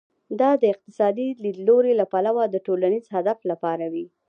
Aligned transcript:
دا 0.39 0.51
د 0.61 0.63
اقتصادي 0.73 1.27
لیدلوري 1.43 1.93
له 1.99 2.05
پلوه 2.13 2.43
د 2.49 2.55
ټولنیز 2.65 3.05
هدف 3.15 3.37
لپاره 3.51 3.85
وي. 3.93 4.05